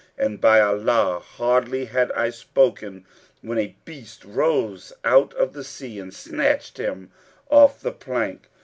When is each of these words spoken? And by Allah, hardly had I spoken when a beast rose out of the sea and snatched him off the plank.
And 0.17 0.41
by 0.41 0.59
Allah, 0.59 1.19
hardly 1.19 1.85
had 1.85 2.11
I 2.13 2.31
spoken 2.31 3.05
when 3.43 3.59
a 3.59 3.75
beast 3.85 4.25
rose 4.25 4.93
out 5.03 5.31
of 5.35 5.53
the 5.53 5.63
sea 5.63 5.99
and 5.99 6.11
snatched 6.11 6.79
him 6.79 7.11
off 7.51 7.79
the 7.81 7.91
plank. 7.91 8.47